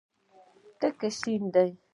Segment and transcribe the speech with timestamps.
[0.79, 1.69] تک شین دی.